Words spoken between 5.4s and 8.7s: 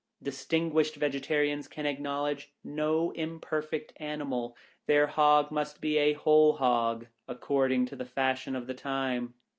must be a Whole Hog, according to the fashion of